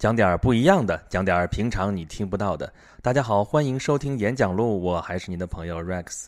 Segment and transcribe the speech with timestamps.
[0.00, 2.72] 讲点儿不一样的，讲点儿平常你听不到的。
[3.02, 6.24] 大家好，欢迎收听演讲录，我还是您的朋友 Rex。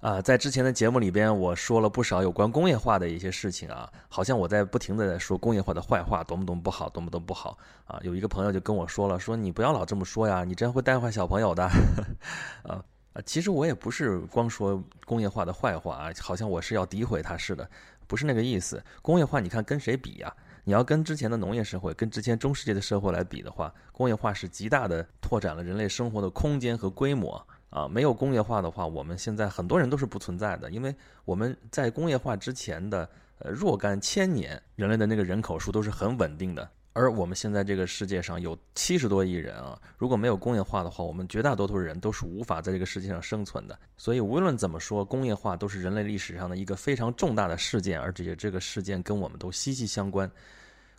[0.00, 8.00] 啊，在之前的节目里边，我说了不少有关工业化的一些事情啊，好像我在不停的说工业化的坏话，多么多么不好，多么多么不好啊。
[8.04, 11.64] 有一个朋友就跟我说了，说你不要老这么说呀，你真会带坏小朋友的。
[12.64, 12.82] 啊
[13.12, 17.68] 啊，其实我也不是光说工业化的坏话啊，好像我是要诋毁他似的，
[18.06, 18.82] 不是那个意思。
[19.02, 20.34] 工业化，你看跟谁比呀？
[20.64, 27.46] 你要跟之前的农业社会、跟之前中世纪的社会来比的话，工业化是极大的拓展了人类生活的空间和规模。
[27.70, 30.92] 啊，没有工业化的话，我们现在很多人都是不存在的，因为
[31.24, 33.08] 我们在工业化之前的
[33.38, 36.68] 呃若干千年，人类的那个人口数都是很稳定的。
[36.92, 43.78] 而我们现在这个世界上有七十多亿人啊，如果没有工业化的话，我们绝大多数人都是无法在这个世界上生存的。
[43.96, 50.28] 所以无论怎么说，工业化都是人类历史上的一个非常重大的事件，而且这个事件跟我们都息息相关。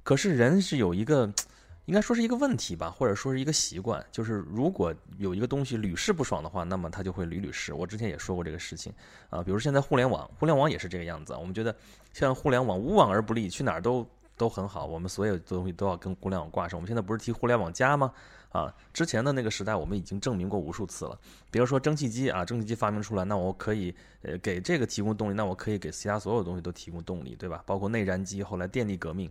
[0.04, 1.32] 可是人是有一个。
[1.86, 7.74] 应该说是一个问题吧，或者说是一个习惯，就是如果有一个东西屡试不爽的话，那么它就会屡屡试。
[7.74, 8.94] 我之前也说过这个事情
[9.32, 11.34] 啊，比如现在互联网，互联网也是这个样子。
[11.34, 11.76] 我们觉得
[12.14, 16.78] 像互联网无往而不利，去哪儿都都很好，我们所有的东西都要跟互联网挂上。
[16.78, 18.14] 我们现在不是提互联网加吗？
[18.50, 21.20] 啊，之前的那个时代我们已经证明过无数次了。
[21.50, 27.64] 比如说蒸汽机啊，蒸汽机发明出来，那我可以呃给这个提供动力，那我可以给其他所有东西都提供动力，对吧？
[27.66, 29.30] 包括内燃机，后来电力革命。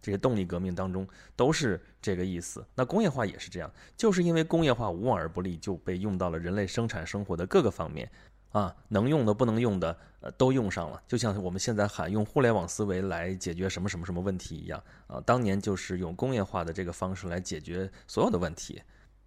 [0.00, 1.06] 这些动力革命当中
[1.36, 2.64] 都是这个意思。
[2.74, 8.10] 那工业化也是这样，就是因为工业化无往而不利，就被用到了人类生产生活的各个方面，
[8.52, 11.02] 啊，能用的不能用的，呃，都用上了。
[11.06, 18.82] 就像我们现在喊用互联网思维来解决什么什么什么问题一样，啊，当年就是用工业化的这个方式来解决所有的问题。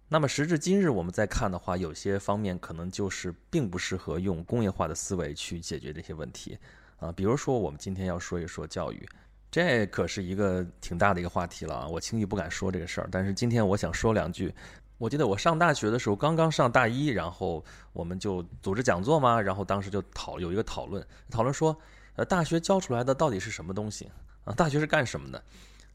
[0.08, 6.58] 那么时至今日，我们再看的话，有些方面可能就是并不适合用工业化的思维去解决这些问题，
[6.98, 9.08] 啊，比如说我们今天要说一说教育。
[9.54, 11.86] 这可是一个挺大的一个话题了啊！
[11.86, 14.52] 我轻易不敢说这个事儿，但是今天我想说两句。
[14.98, 21.76] 我记得我上大学的时候，刚刚上大一，然后我们就组织讲座嘛，然后当时就讨有一个讨论，讨论说，
[22.16, 24.10] 呃，大学教出来的到底是什么东西
[24.44, 24.52] 啊？
[24.54, 25.40] 大学是干什么的？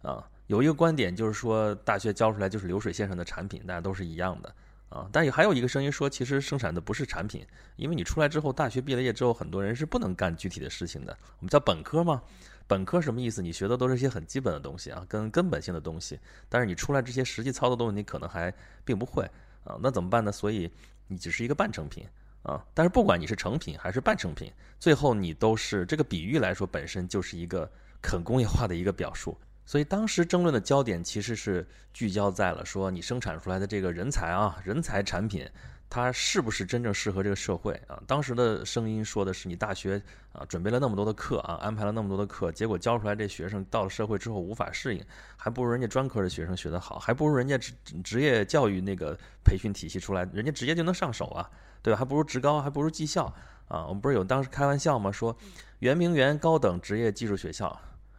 [0.04, 4.56] 啊，有一个观点就是说，大学教出来就是流水线上的产品，大家都是一样的
[4.88, 5.06] 啊。
[5.12, 7.46] 但也还有一个声音说，其实生产的不是产品，
[7.76, 11.18] 因为你出来之后，大学毕了业之后，很多人是不能干具体的事情的。
[11.40, 12.22] 我们叫本科嘛。
[12.70, 13.42] 本科什么意思？
[13.42, 16.20] 你学的都是一些很基本的东西啊，跟根本性的东西。
[16.48, 18.54] 但是你出来这些实际操作东西，你可能还
[18.86, 19.24] 并不会
[19.64, 19.76] 啊。
[19.82, 20.32] 那怎么办呢？
[20.32, 20.72] 所以
[21.08, 22.06] 你只是一个半成品
[22.44, 22.64] 啊。
[22.76, 27.68] 但是不管你是成品还是半成品，最后你都是这个比喻来说本身就是一个
[28.04, 29.36] 很工业化的一个表述。
[29.66, 35.50] 所以当时争论的焦点其实是聚焦在了说你生产出来的这个人才啊，人才产品。
[35.90, 38.00] 它是不是真正适合这个社会啊？
[38.06, 40.00] 当时的声音说的是，你大学
[40.32, 45.04] 啊准备了那么多的课啊，安排了那么多的课，结果教出来这学生到了社会之后无法适应，
[45.36, 47.74] 还不如人家专科的学生学得好，还不如人家职
[48.04, 51.50] 职业教育那个培训体系出来，人家直接就能上手啊，
[51.82, 51.98] 对吧？
[51.98, 53.26] 还不如职高，还不如技校
[53.68, 53.88] 啊。
[53.88, 55.12] 我们不是有当时开玩笑吗？
[55.12, 55.36] 说
[55.80, 57.76] 圆明园高等职业技术学校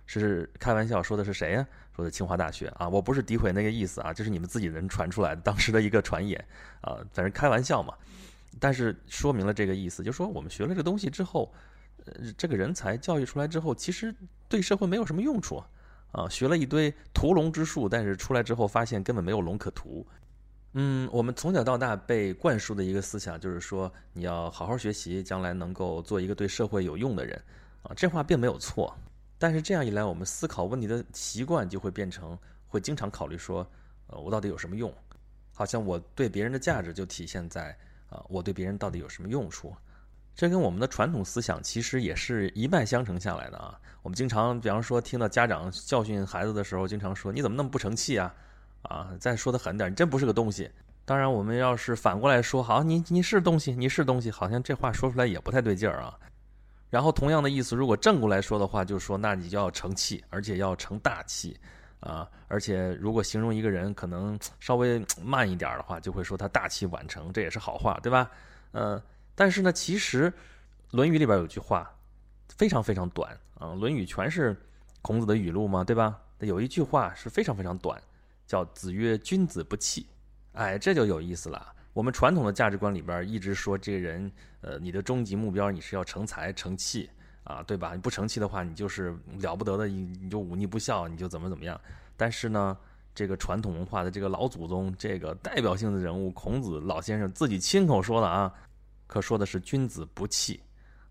[0.07, 1.65] 是开玩笑，说的是谁呀？
[1.95, 6.43] 说的清华大学啊，我不是诋毁那个意思啊，这是你们自己人传出来的，当时的一个传言
[6.81, 7.95] 啊，反正开玩笑嘛。
[8.59, 11.53] 但是说明了这个意思，就说我们学了这东西之后，
[12.05, 14.15] 呃，这个人才教育出来之后，其实
[14.49, 15.63] 对社会没有什么用处
[16.13, 16.29] 啊。
[16.29, 20.07] 学了一堆屠龙之术，但是出来之后发现根本没有龙可屠。
[20.73, 27.41] 嗯，我们从小到大被灌输的一个思想就是说，你要好好学习，将来能够做一个对社会有用的人
[27.83, 27.93] 啊。
[27.97, 28.97] 这话并没有错。
[29.41, 33.67] 但是这样一来，我们思考问题的习惯就会变成会经常考虑说，
[34.09, 34.93] 呃，我到底有什么用？
[35.55, 37.75] 好像我对别人的价值就体现在
[38.11, 39.75] 啊，我对别人到底有什么用处？
[40.35, 43.81] 这跟我们的传统思想其实也是一脉相承下来的啊。
[44.03, 48.35] 我们经常，比方说听到家长教训孩子的时候，经常说你怎么那么不成器啊？
[48.83, 50.71] 啊，再说的狠点，你真不是个东西。
[51.05, 56.19] 当然，我们要是反过来说，好，你你是东西，你是东西，好像这话说出来也不太对劲儿啊。
[56.91, 61.57] 然后同样的意思，如果正过来说的话，就是说，那你就要成器，而且要成大器，
[62.01, 68.29] 啊，而且如果形容一个人可能稍微慢一点的话，就会说他大器晚成，这也是好话，对吧？
[68.73, 69.01] 嗯，
[69.35, 70.29] 但是呢，其实
[70.91, 71.91] 《论语》里边有句话
[72.49, 74.61] 非常非常短啊，《论语》全是
[75.01, 76.19] 孔子的语录嘛，对吧？
[76.41, 78.03] 有一句话是非常非常短，
[78.47, 80.07] 叫“子曰：君子不器”，
[80.55, 81.73] 哎，这就有意思了。
[81.93, 87.11] 我们传统的价值观里边一直说，这个人，呃，你的终极目标你是要成才成器
[87.45, 87.95] 啊，对吧？
[87.95, 91.81] 你不成器的话，你就是了不得的，你你就忤逆不孝，你就怎么怎么样。
[92.17, 92.77] 但是呢，
[93.15, 98.53] 这个传统文化的这个老祖宗，这个代表性的人物孔子老先生自己亲口说的啊，
[99.07, 100.61] 可说的是君子不器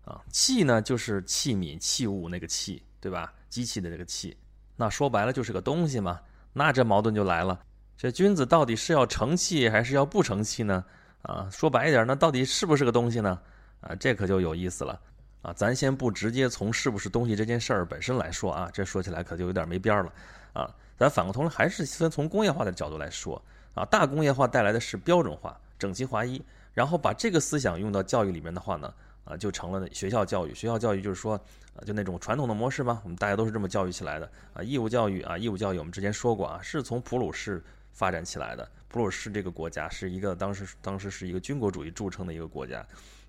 [0.04, 3.32] 啊，器呢就是器皿器物那个器，对吧？
[3.50, 4.36] 机器的这个器，
[4.76, 6.20] 那说白了就是个东西嘛。
[6.52, 7.60] 那这矛盾就来了。
[8.00, 10.82] 这君子到底是要成器还是要不成器呢？
[11.20, 13.38] 啊，说白一点，那到底是不是个东西呢？
[13.82, 14.98] 啊，这可就有意思了。
[15.42, 20.12] 啊，咱先不直接从是不是东西这件事儿本身来说啊，这说起来可就有点没边儿了。
[20.54, 23.40] 啊，咱反过头来还是先从工业化的角度来说。
[23.74, 26.42] 啊，大工业化带来的是标准化、整齐划一，
[26.72, 28.90] 然后把这个思想用到教育里面的话呢，
[29.26, 30.54] 啊，就成了学校教育。
[30.54, 31.34] 学校教育就是说，
[31.76, 34.26] 啊，就那种传统的模式嘛，我们大家都是这么教育起来的。
[34.54, 38.68] 啊，义务教育啊，义务教育我们之前说过啊，是从普鲁士发展起来的。
[38.88, 42.84] 普鲁士这个国家是一个当时当时是一个军国主义著称的一个国家。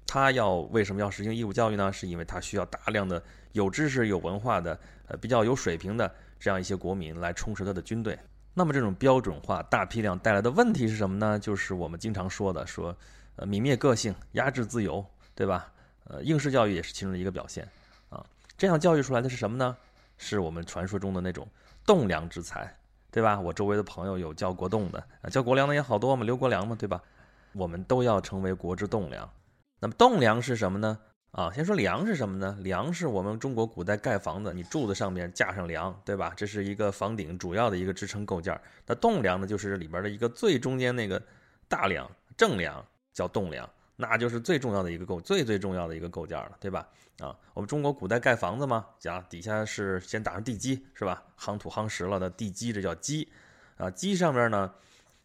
[0.07, 1.93] 他要为什么要实行义务教育呢？
[1.93, 3.21] 是因为他需要大量的
[3.53, 4.77] 有知识、有文化的、
[5.07, 8.17] 呃比较有水平的这样一些国民来充实他的军队。
[8.53, 11.39] 那么这种标准化、大批量带来的问题是什么呢？
[11.39, 12.93] 就是我们经常说的，说
[13.37, 15.71] 呃泯灭个性、压制自由，对吧？
[16.05, 17.65] 呃，应试教育也是其中的一个表现
[18.09, 18.25] 啊。
[18.57, 19.77] 这样教育出来的是什么呢？
[20.17, 21.47] 是我们传说中的那种
[21.85, 22.75] 栋梁之才，
[23.11, 23.39] 对吧？
[23.39, 27.01] 我周围的朋友有叫国栋的，啊，叫国梁的也好多嘛，刘国梁嘛，对吧？
[27.53, 29.29] 我们都要成为国之栋梁。
[29.79, 30.97] 那么栋梁是什么呢？
[31.31, 32.57] 啊，先说梁是什么呢？
[32.61, 36.33] 梁是我们中国古代盖房子，你柱子上面架上梁，对吧？
[36.35, 38.59] 这是一个房顶主要的一个支撑构件。
[38.85, 41.21] 那栋梁呢，就是里边的一个最中间那个
[41.67, 43.69] 大梁，正梁叫栋梁，
[44.01, 46.87] 那就是最重要的一个构，最最重要的一个构件了，对吧？
[47.19, 51.23] 啊，我们中国古代盖房子嘛，讲底下是先打上地基，是吧？
[51.39, 53.31] 夯土夯实了的地基，这叫基。
[53.77, 54.73] 啊，基上面呢，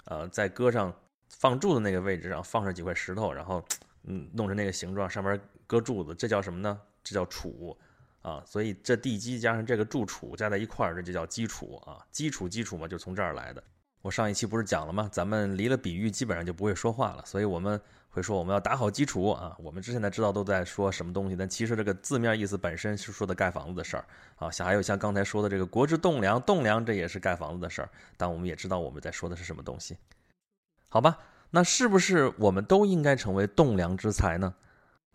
[0.05, 0.95] 呃，在搁上
[1.31, 3.65] 放柱的那个位置上放上几块石头，然后。
[4.09, 6.81] 嗯，弄成那个形状，上面搁柱子，这叫什么呢？
[7.03, 7.77] 这叫础
[8.23, 8.41] 啊。
[8.47, 11.99] 所以这地基加上这个柱础加在一块儿，这就叫基础啊。
[12.13, 13.61] 基础基础嘛，就从这儿来的。
[14.03, 15.09] 我上一期不是讲了吗？
[15.11, 17.27] 咱们离了比喻，基本上就不会说话了。
[17.27, 17.81] 所以我们
[18.17, 19.55] 会说我们要打好基础啊。
[19.59, 24.05] 我们之前才知道都在说什么东西，但其实这个字面意思本身是说的盖房子的事儿
[24.37, 24.51] 啊。
[24.51, 27.89] 像还有像刚才说的这个国之栋梁，栋梁这也是盖房子的事儿。
[28.17, 29.99] 但我们也知道我们在说的是什么东西，
[30.89, 31.19] 好吧？
[31.51, 34.55] 那是不是我们都应该成为栋梁之才呢？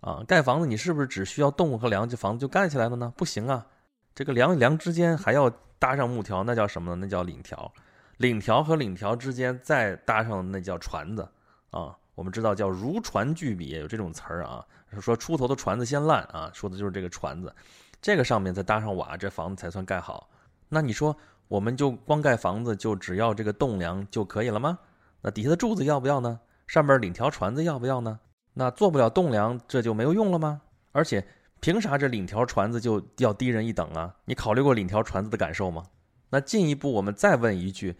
[0.02, 3.12] 啊，盖房子你是不是只需要栋和梁，这房子就盖起来了呢？
[3.18, 3.66] 不行啊，
[4.14, 5.50] 这个梁与梁之间还要
[5.80, 6.98] 搭上木条，那叫什么呢？
[7.02, 7.74] 那叫檩条。
[8.20, 11.28] 檩条和檩条之间再搭上那叫船子
[11.72, 11.98] 啊。
[12.16, 14.66] 我们知道叫如船巨笔，有这种词儿啊，
[15.00, 17.54] 说出头的船子先烂啊，说的就是这个船子。
[18.02, 20.30] 这个上面再搭上瓦，这房子才算盖好。
[20.70, 21.16] 那你说，
[21.48, 24.80] 我们就光盖房子，就只要这个栋梁就可以了吗？
[25.22, 26.40] 那底下的柱子要不要呢？
[26.68, 28.20] 上面檩条船子要不要呢？
[28.54, 30.62] 那做不了栋梁，这就没有用了吗？
[30.92, 31.26] 而且
[31.60, 34.16] 凭啥这檩条船子就要低人一等啊？
[34.26, 35.84] 你考虑过檩条船子的感受吗？
[36.30, 37.96] 那进一步我们再问一句：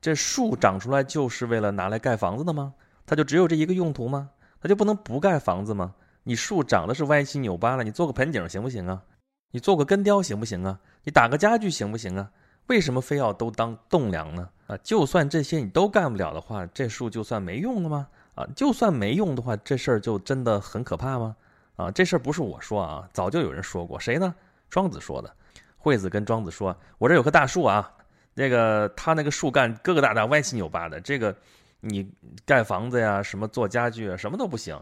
[0.00, 2.74] 这树长出来就是为了拿来盖房子的吗？
[3.06, 4.30] 它就只有这一个用途吗？
[4.60, 5.94] 它就不能不盖房子吗？
[6.22, 9.02] 你树长得是歪七扭八了，你做个盆景行不行啊？
[9.50, 10.78] 你做个根雕行不行啊？
[11.02, 12.30] 你打个家具行不行啊？
[12.66, 14.48] 为什么非要都当栋梁呢？
[14.66, 18.08] 啊，就算这些你都干不了的话，这树就算没用了吗？
[18.34, 21.36] 啊，就算没用的话，这事儿就真的很可怕吗？
[21.76, 24.34] 啊，这事儿不是我说啊，早就有人说过，谁呢？
[24.70, 25.30] 庄子说的。
[25.76, 27.92] 惠子跟庄子说：“我这有棵大树啊，
[28.32, 31.36] 那个他那个树干疙疙瘩瘩、歪七扭八的，这个
[31.84, 32.10] 你
[32.44, 34.78] 盖房子呀、什么做家具啊，什么都不行。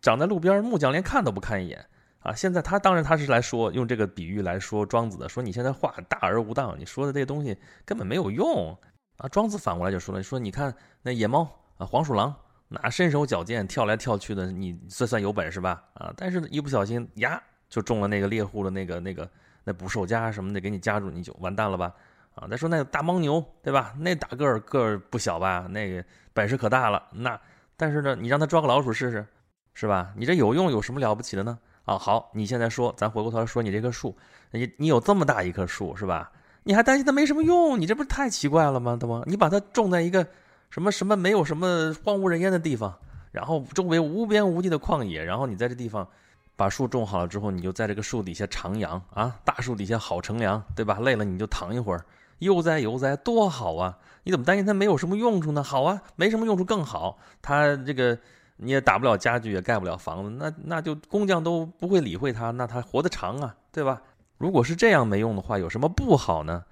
[0.00, 1.84] 长在路边，木匠连看都不看一眼。”
[2.20, 8.78] 啊，现在他当然他是来说用这个比喻来说庄子的，说你现在话大而无当，你说的这些东西根本没有用
[9.16, 9.26] 啊。
[9.28, 12.36] 庄子反过来就说了，说你看那野猫啊，黄鼠狼，
[12.68, 15.82] 哪身手矫健，跳来跳去的，你算算有本事吧？
[15.94, 19.30] 啊，但是一不小心呀，就中了那个猎户的那个那个
[19.64, 21.90] 那捕兽夹什么的，给你夹住，你就完蛋了吧？
[22.34, 23.94] 啊，再说那个大牦牛，对吧？
[23.98, 25.66] 那大个儿个儿不小吧？
[25.70, 27.38] 那个本事可大了，那
[27.76, 29.26] 但是呢，你让他抓个老鼠试试，
[29.74, 30.12] 是吧？
[30.16, 31.58] 你这有用有什么了不起的呢？
[31.84, 34.16] 啊，好，你现在说，咱回过头来说，你这棵树，
[34.52, 36.30] 你你有这么大一棵树是吧？
[36.62, 37.80] 你还担心它没什么用？
[37.80, 38.96] 你这不是太奇怪了吗？
[39.00, 39.22] 对吗？
[39.26, 40.26] 你把它种在一个
[40.68, 42.96] 什么什么没有什么荒无人烟的地方，
[43.32, 46.06] 然后周围无边无际的旷野，然后你在这地方
[46.54, 50.98] 把树种好了之后，你就在这个树底下徜徉啊，大树底下好乘凉，对吧？
[51.00, 52.04] 累了你就躺一会儿，
[52.40, 53.98] 悠哉悠哉，多好啊！
[54.24, 55.62] 你怎么担心它没有什么用处呢？
[55.62, 58.18] 好啊，没什么用处更好，它这个。
[58.62, 64.02] 你也打不了家具，也盖不了房子，那那就工匠都不会理会他，那他活得长啊，对吧？
[64.36, 66.62] 如果是这样没用的话，有什么不好呢？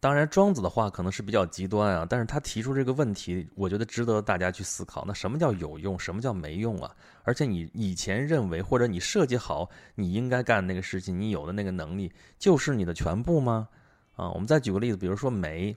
[0.00, 5.02] 当然，庄子的话可能是比较极端啊，但是他提出这个问题，我觉得值得大家去思考。
[5.08, 5.98] 那什么叫有用？
[5.98, 6.94] 什么叫没用啊？
[7.22, 13.66] 而且你以前认为或者你设计好你应该干那个事情，你有的那个能力就是你的全部吗？
[14.20, 15.74] 啊，我们再举个例子，比如说煤，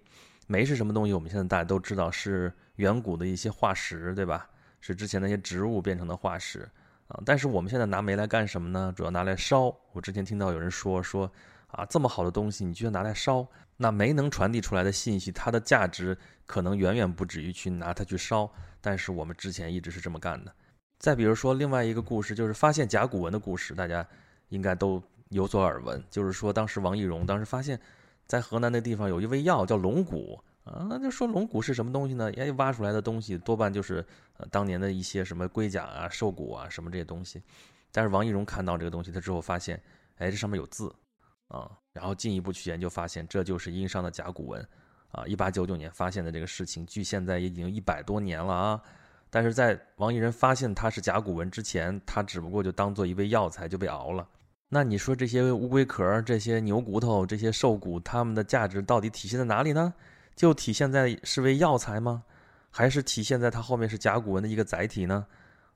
[0.47, 1.13] 煤是什么东西？
[1.13, 4.49] 我们现在大家都知道是远古的一些化石，对吧？
[4.81, 6.69] 是之前那些植物变成的化石
[7.07, 8.93] 啊，但是我们现在拿煤来干什么呢？
[8.97, 9.73] 主要拿来烧。
[9.93, 11.31] 我之前听到有人说说，
[11.67, 13.47] 啊，这么好的东西你居然拿来烧，
[13.77, 18.51] 那煤能传递出来的信息，它的价值可能远远不止于去拿它去烧。
[18.81, 20.53] 但是我们之前一直是这么干的。
[20.99, 24.05] 再比如说另外一个故事，就是发现甲骨文的故事，大家
[24.49, 26.03] 应该都有所耳闻。
[26.09, 27.79] 就是说当时王懿荣当时发现，
[28.25, 30.39] 在河南那地方有一味药叫龙骨。
[30.63, 32.31] 啊，那就说龙骨是什么东西呢？
[32.37, 33.97] 哎，挖出来的东西多半就是
[34.37, 37.43] 呃当年的一些什么龟甲啊、兽骨啊什么这些东西。
[37.91, 39.77] 但是王懿荣看到这个东西，他之后发现，
[40.15, 40.89] 哎，这上面有字，
[41.49, 44.65] 啊，然后进一步去研究，发现这就是殷商的甲骨文，
[45.11, 48.81] 啊，一八九九年发现的这个事情，距现在也已经一百多年了啊。
[49.29, 54.25] 但是在王懿人发现它是甲骨文之前，他只不过就当做一味药材就被熬了。
[54.73, 59.93] 那你说这些乌龟壳、这些牛骨头、这些兽骨，它们的价值到底体现在哪里呢？
[60.35, 62.23] 就体现在是为药材吗？
[62.71, 65.27] 还是体现在它后面是甲骨文的一个载体呢？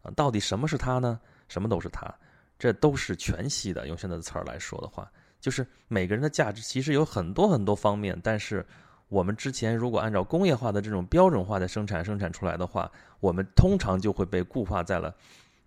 [0.02, 1.20] 啊，到底什么是它呢？
[1.48, 2.12] 什么都是它，
[2.58, 3.88] 这都是全息的。
[3.88, 5.08] 用现在的词儿来说的话，
[5.40, 8.20] 就是每个人的价值其实有很多很多方面。
[8.24, 8.66] 但是
[9.10, 15.16] 我们之前如果按照工业化的这种标准化的生产生产出来的话，我们通常就会被固化在了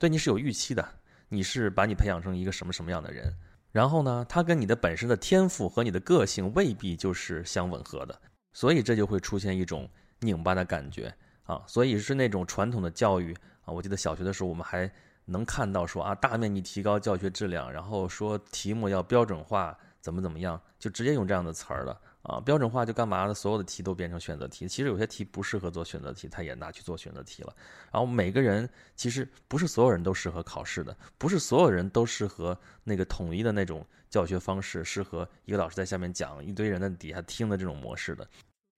[0.01, 0.85] 对你是有预期的，
[1.31, 3.33] 你是把你培养成一个什么什么样的人，
[3.73, 8.21] 然后呢，他跟你的本身的天赋和你的个性未必就是相吻合的。
[8.53, 13.33] 所以这就会出现一种拧巴的感觉啊，所以是那种传统的教育
[13.63, 13.73] 啊。
[13.73, 14.91] 我记得小学的时候，我们还
[15.25, 22.41] 能看到说啊，大面积提高教学质量，然后说题目要标准化，怎么怎么样，就直接用这样的词儿了啊。
[22.41, 23.35] 标准化就干嘛呢？
[23.35, 24.67] 所有的题都变成选择题。
[24.69, 27.55] 其实有些题不适合做选择题，他也拿去做选择题了。
[27.93, 33.87] 然后每个人其实不是所有人都适合考试的，不是所有人都适合那个统一的那种。
[34.11, 38.29] 教学方式适合一个老师在下面讲，一堆人在底下听的这种模式的。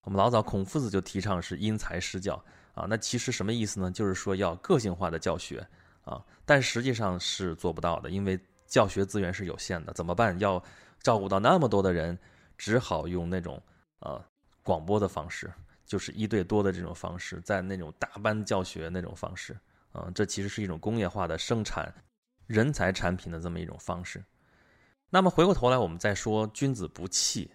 [0.03, 2.35] 我们老早孔夫子就提倡是因材施教
[2.75, 3.91] 啊，那其实什么意思呢？
[3.91, 5.67] 就是说要个性化的教学
[6.05, 9.93] 啊，但实际上是做不到的，因为教学资源是有限的。
[9.95, 10.39] 怎么办？
[10.39, 10.63] 要
[11.01, 12.19] 照顾到那么多的人，
[12.57, 13.63] 只好用那种
[14.01, 14.23] 呃
[14.63, 15.53] 广播的方式，
[15.85, 19.57] 就是一对多的这种方式，在那种大班教学那种方式
[19.93, 21.93] 啊，这其实是一种工业化的生产
[22.47, 24.23] 人才产品的这么一种方式。
[25.11, 27.51] 那么回过头来，我们再说君子不器。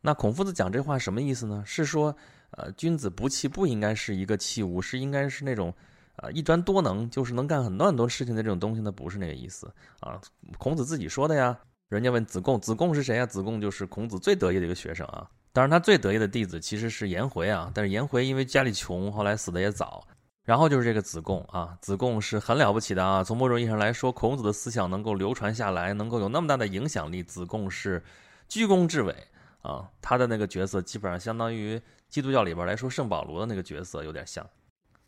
[0.00, 1.62] 那孔夫子讲这话什么意思呢？
[1.66, 2.14] 是说，
[2.50, 5.74] 呃，君子不器不应该是一个器物，是应该是那种，
[6.16, 8.92] 呃，一专多能，就是能干很多很多事情的这种东西呢？
[8.92, 10.20] 不是那个意思啊。
[10.58, 11.58] 孔子自己说的呀。
[11.88, 13.24] 人家问子贡，子贡是谁呀？
[13.24, 15.26] 子贡就是孔子最得意的一个学生啊。
[15.52, 17.72] 当然，他最得意的弟子其实是颜回啊。
[17.74, 20.06] 但是颜回因为家里穷，后来死的也早。
[20.44, 23.24] 然后就是这个子贡啊，子贡是很了不起的啊。
[23.24, 28.02] 从某种意义上来说，孔子的思想能够流传下来，能够有那么大的影响力，子贡是
[28.48, 29.14] 居功至伟
[29.62, 29.88] 啊。
[30.00, 34.46] 他的那个角色基本上相当于基督教里边来说圣保罗的那个角色有点像。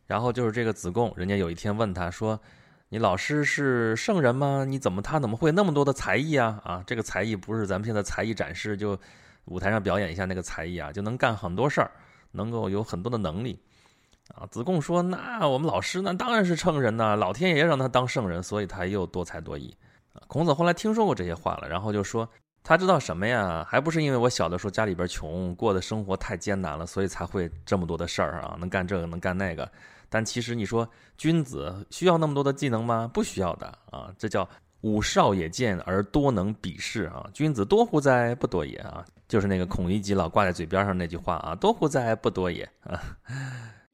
[0.07, 2.39] 然后就是这个子贡，人家有一天问他说
[2.93, 4.65] ：“你老师是圣人吗？
[4.67, 6.61] 你怎么他怎么会那么多的才艺啊？
[6.65, 8.99] 啊，这个才艺不是咱们现在才艺展示就
[9.45, 11.93] 舞台上表演一下那个才艺啊，就能干很多事儿，
[12.33, 13.57] 能够有很多的能力。”
[14.35, 19.73] 啊，子贡说：“那我们老师那当然是圣人呐，老天爷让他当圣人，所以他又多才多艺。”
[20.27, 22.29] 孔子后来听说过这些话了，然后就说
[22.65, 23.65] ：“他知道什么呀？
[23.69, 29.71] 还不是因为我小的时候家里边穷，过的生活太艰难了，所以才会这么多的事儿啊，能干这个，能干那个。
[30.11, 30.87] 但其实你说
[31.17, 33.09] 君子需要那么多的技能吗？
[33.15, 34.47] 不需要的啊，这叫
[34.83, 37.27] 吾少也见而多能鄙视啊。
[37.33, 38.35] 君子多乎哉？
[38.35, 42.15] 不多也啊，就是那个孔乙己老挂在嘴边上那句话啊，多乎哉？
[42.15, 43.01] 不多也啊。”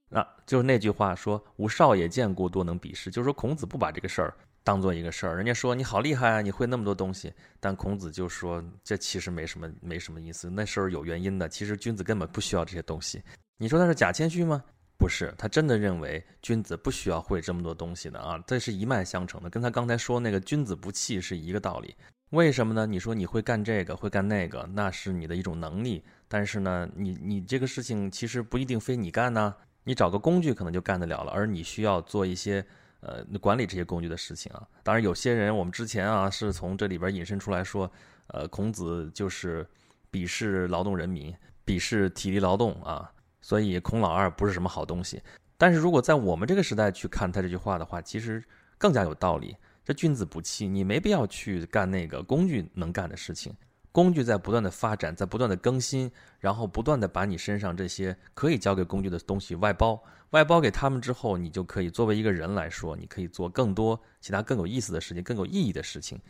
[0.08, 4.32] 那就是那句话说“吾少也见故，多能鄙视”，就是说孔子不把这个事儿
[4.62, 5.36] 当做一个事儿。
[5.36, 10.48] 人家说你好厉害啊，你会那么多东西，但孔子就说这其实没什么，没什么意思。
[10.48, 13.20] 那事儿有原因的，其实君子根本不需要这些东西。
[13.58, 14.62] 你说他是假谦虚吗？
[14.98, 21.94] 不是，他真的认为君子不需要会这么多东西的啊，这是一脉相承的，跟他刚才说那个君子不器是一个道理。
[22.30, 22.86] 为什么呢？
[22.86, 29.54] 你说你会干这个，会干那个，那是你的一种能力，但是呢，你你这个事情其实不一定非你干呢。
[29.84, 32.64] 你找个工具可能就干得了了，而你需要做一些
[32.98, 34.66] 呃管理这些工具的事情啊。
[34.82, 37.88] 当然，有些人我们之前啊是从这里边引申出来说，
[38.26, 39.64] 呃，孔子就是
[40.10, 41.32] 鄙视劳动人民，
[41.64, 43.08] 鄙视体力劳动啊，
[43.46, 45.22] 所以孔老二不是什么好东西。
[45.56, 48.42] 但是如果在我们这个时代去看他这句话的话，其实
[48.76, 49.56] 更加有道理。
[49.84, 53.54] 这君子不器，你没必要去干那个工具能干的事情。
[53.92, 56.10] 工具在不断的发展，在不断的更新，
[56.40, 66.20] 然后不断的把你身上这些可以交给工具的东西外包，外包给他们之后，你就可以作为一个人来说，你可以做更多其他更有意思的事情，更有意义的事情。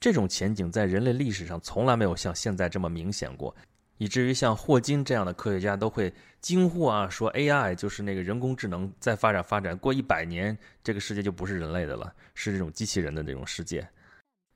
[0.00, 3.54] 这种前景在人类历史上从来没有像现在这么明显过，
[3.98, 13.86] 以至于像霍金这样的科学家都会惊呼啊，说 AI 就是那个人工智能再发展发展过一百年，这个世界就不是人类的了，是这种机器人的这种世界。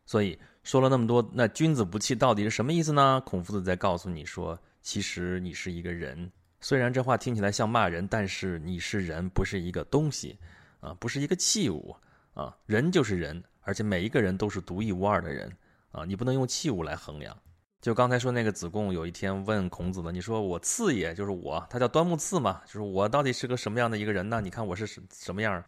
[0.04, 0.38] 所以。
[0.64, 3.22] 说了那么多，那君子不器到底是什么意思呢？
[3.24, 6.30] 孔夫子在告诉你说，其实你是一个人。
[6.60, 10.38] 虽然这话听起来像骂人，但是你是人，不是一个东西，
[10.80, 11.96] 啊，不是一个器物，
[12.34, 15.50] 啊，人就是人，而且每一个人都是独一无二的人，
[15.90, 17.34] 啊，你不能用器物来衡量。
[17.80, 24.40] 就刚才说那个子贡，有一天问孔子嘛，你说我次也，就是我，他叫端木赐嘛，就是我到底是个什么样的一个人呢？
[24.40, 25.62] 你看我是什什么样？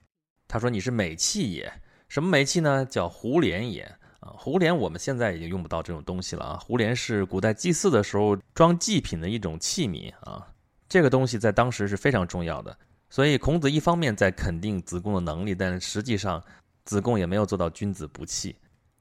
[0.48, 1.72] 他说你是美器也，
[2.08, 2.84] 什么美器呢？
[2.84, 3.82] 叫胡连也。
[4.20, 6.58] 啊，胡连我们现在已经用不到这种东西了啊。
[6.58, 10.46] 胡连是古代祭祀的时候装祭品的一种器皿啊，
[10.88, 12.76] 这个东西在当时是非常重要的。
[13.08, 16.42] 所以孔子一方面在肯定子贡的能力，但是实际上
[16.84, 18.54] 子贡也没有做到君子不器。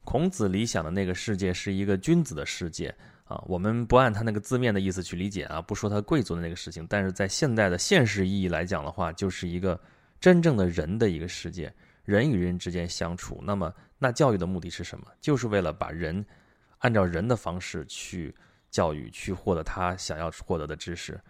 [0.10, 2.92] 孔子理想的那个世界是一个君子的世界
[3.26, 3.40] 啊。
[3.46, 9.80] 我们不按他那个字面的意思去理解啊，不说他贵族的那个事情，但是在现代的现实意义来讲的话，就是一个
[10.20, 11.72] 真正的人的一个世界。
[12.06, 15.06] 人与人之间相处，那么那教育的目的是什么？
[15.22, 16.26] 就是为了把人
[16.80, 18.34] 按照人的方式去
[18.72, 21.22] 教育，去获得他想要获得的知识。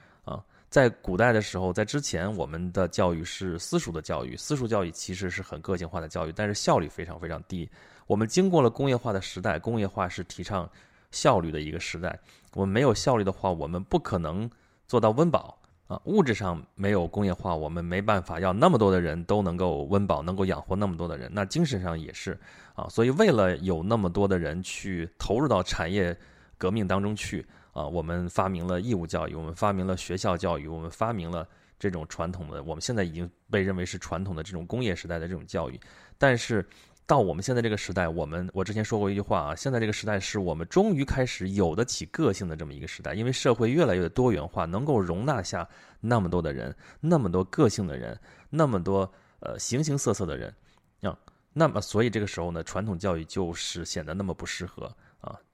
[0.70, 7.68] 在古代的时候，在之前，我们的教育是私塾的教育，私塾教育其实是很个性化的教育，但是效率非常非常低。
[8.06, 10.70] 我们经过了工业化的时代，工业化是提倡
[11.12, 12.20] 效率的一个时代。
[12.54, 14.50] 我们没有效率的话，我们不可能
[14.88, 15.56] 做到温饱。
[15.88, 21.32] 啊，物质上没有工业化，我们没办法要那么多的人都能够温饱，能够养活那么多的人。
[21.34, 22.40] 那精神上也是
[22.76, 26.16] 啊，所以为了有那么多的人去投入到产业
[26.60, 31.48] 革命当中去啊，我们发明了义务教育，我们发明了学校教育，我们发明了
[31.80, 35.80] 这种传统的，我们现在已经被认为是传统的这种工业时代的这种教育，
[36.20, 36.63] 但是。
[37.10, 45.68] 到我们现在这个时代，我们我之前说过一句话啊，现在这个时代是我们终于开始有得起个性的这么一个时代，因为社会越来越多元化，能够容纳下
[46.00, 48.16] 那么多的人，那么多个性的人，
[48.51, 50.54] 那么多呃形形色色的人，
[51.01, 51.18] 啊，
[51.51, 54.96] 那么所以这个时候呢，传统教育就是显得那么不适合，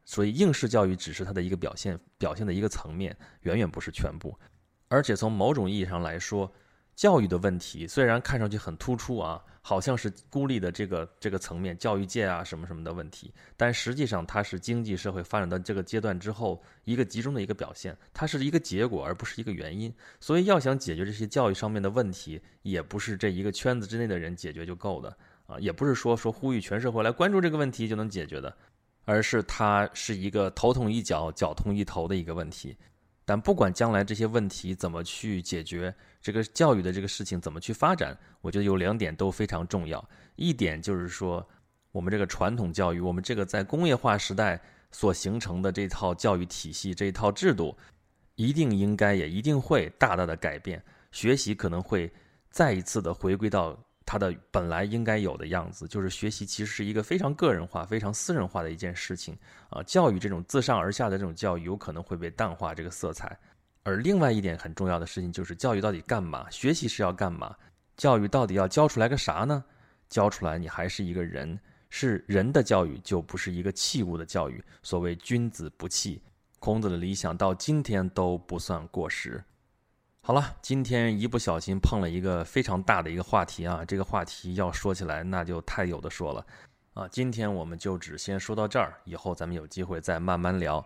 [0.06, 4.40] 所以应试教育只是它的一个表现，表现的一个层面，远远不是全部，
[4.88, 6.50] 而且从某种意义上来说。
[6.96, 19.94] 教育的问题虽然看上去很突出啊，好像是孤立的这个这个层面，教育界啊什么什么的问题，但实际上它是经济社会发展到这个阶段之后一个集中的一个表现，它是一个结果而不是一个原因。
[20.22, 28.56] 所以要想解决这些教育上面的问题，也不是这一个圈子之内的人解决就够的啊，也不是说说呼吁全社会来关注这个问题就能解决的，
[29.06, 32.76] 而是它是一个头痛一脚，脚痛一头的一个问题。
[33.24, 40.08] 但不管将来这些问题怎么去解决，这个教育的这个事情怎么去发展，我觉得有两点都非常重要。
[40.36, 41.48] 一点就是说，
[41.92, 47.76] 我们这个传统教育，我们这个在工业化时代所形成的这套教育体系、这一套制度，
[48.36, 52.12] 一定应该也一定会大大的改变，学习可能会
[52.52, 53.76] 再一次的回归到。
[54.06, 59.36] 它的本来应该有的样子，就是学习其实是一个非常个人化、非常私人化的一件事情
[59.70, 59.82] 啊。
[59.84, 63.38] 教育这种自上而下的这种教育，有可能会被淡化这个色彩。
[63.84, 66.50] 而另外一点很重要的事情就是，教育到底干嘛？
[66.50, 67.56] 学习是要干嘛？
[67.98, 69.64] 教育到底要教出来个啥呢？
[70.08, 74.64] 教出来你还是一个人，是人的教育，就不是一个器物的教育。
[74.84, 76.22] 所谓君子不器，
[76.60, 79.44] 孔子的理想到今天都不算过时。
[80.28, 83.86] 好了，今天一不小心碰了一个非常大的一个话题啊！
[83.86, 86.44] 这个话题要说起来，那就太有的说了
[86.96, 87.08] 啊！
[87.10, 90.84] 今天我们就只先说到这儿，以后咱们有机会再慢慢聊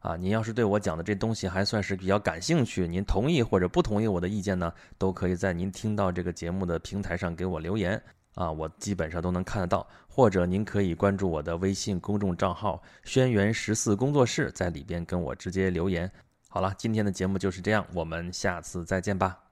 [0.00, 0.16] 啊！
[0.16, 7.98] 您要是对我讲的这东西还算是比较感兴趣，您同意或者不同意我的意见呢，都可以在您听到这个节目的平台上给我留言
[8.34, 9.88] 啊，我基本上都能看得到。
[10.06, 16.10] 或者您可以关注我的微信公众账号“轩辕十四工作室”，在里边跟我直接留言。
[16.58, 19.47] 好了，今天的节目就是这样，我们下次再见吧。